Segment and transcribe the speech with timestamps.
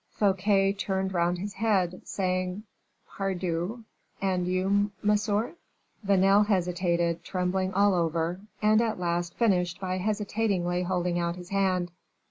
[0.09, 2.63] Fouquet turned round his head, saying,
[3.07, 3.83] "Pardieu,
[4.19, 5.53] and you, monsieur?"
[6.03, 11.91] Vanel hesitated, trembled all over, and at last finished by hesitatingly holding out his hand.